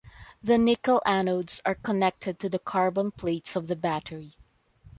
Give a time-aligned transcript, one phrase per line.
[0.41, 4.35] The nickel anodes are connected to the carbon plates of the battery.